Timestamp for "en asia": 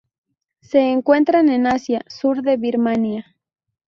1.49-2.01